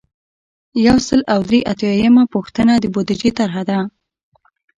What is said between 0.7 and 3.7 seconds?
یو سل او درې اتیایمه پوښتنه د بودیجې طرحه